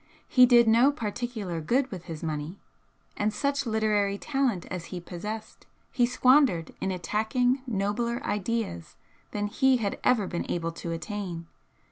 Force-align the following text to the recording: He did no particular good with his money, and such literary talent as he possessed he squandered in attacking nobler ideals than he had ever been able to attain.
He 0.27 0.47
did 0.47 0.67
no 0.67 0.91
particular 0.91 1.61
good 1.61 1.91
with 1.91 2.05
his 2.05 2.23
money, 2.23 2.57
and 3.15 3.31
such 3.31 3.67
literary 3.67 4.17
talent 4.17 4.65
as 4.71 4.85
he 4.85 4.99
possessed 4.99 5.67
he 5.91 6.07
squandered 6.07 6.73
in 6.81 6.89
attacking 6.89 7.61
nobler 7.67 8.19
ideals 8.25 8.95
than 9.29 9.45
he 9.45 9.77
had 9.77 9.99
ever 10.03 10.25
been 10.25 10.49
able 10.49 10.71
to 10.71 10.91
attain. 10.91 11.45